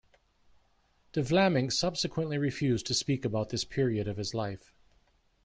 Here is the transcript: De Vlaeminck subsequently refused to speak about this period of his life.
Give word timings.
De 1.13 1.21
Vlaeminck 1.21 1.71
subsequently 1.71 2.35
refused 2.39 2.87
to 2.87 2.93
speak 2.95 3.23
about 3.23 3.49
this 3.49 3.63
period 3.63 4.07
of 4.07 4.17
his 4.17 4.33
life. 4.33 4.73